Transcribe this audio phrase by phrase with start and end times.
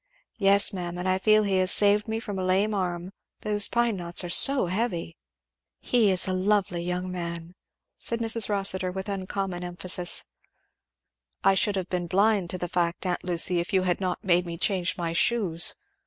[0.39, 3.97] "Yes ma'am, and I feel he has saved me from a lame arm those pine
[3.97, 5.15] knots are so heavy."
[5.79, 7.53] "He is a lovely young man!"
[7.99, 8.49] said Mrs.
[8.49, 10.25] Rossitur with uncommon emphasis.
[11.43, 14.47] "I should have been blind to the fact, aunt Lucy, if you had not made
[14.47, 15.75] me change my shoes.